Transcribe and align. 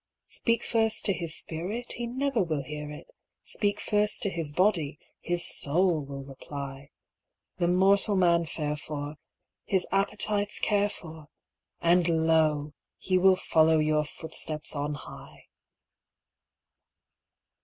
Speak 0.29 0.63
first 0.63 1.05
to 1.05 1.13
his 1.13 1.35
spirit, 1.35 1.91
he 1.91 2.07
never 2.07 2.41
will 2.41 2.63
hear 2.63 2.89
it; 2.89 3.11
Speak 3.43 3.79
first 3.79 4.23
to 4.23 4.31
his 4.31 4.51
body, 4.51 4.97
his 5.19 5.45
soul 5.45 6.03
will 6.03 6.23
reply; 6.23 6.89
The 7.57 7.67
mortal 7.67 8.15
man 8.15 8.47
fare 8.47 8.77
for, 8.77 9.17
his 9.63 9.85
appetites 9.91 10.57
care 10.57 10.89
for, 10.89 11.27
And 11.81 12.07
lo! 12.25 12.73
he 12.97 13.19
will 13.19 13.35
follow 13.35 13.77
your 13.77 14.03
footsteps 14.03 14.75
on 14.75 14.95
high. 14.95 15.43